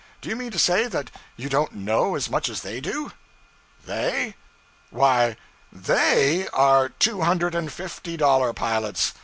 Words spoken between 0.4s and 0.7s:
to